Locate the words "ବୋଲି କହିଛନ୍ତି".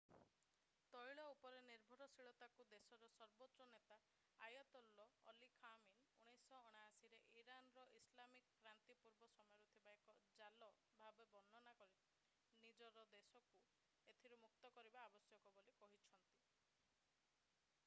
15.59-16.27